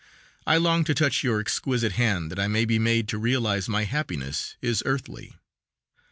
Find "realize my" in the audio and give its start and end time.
3.19-3.83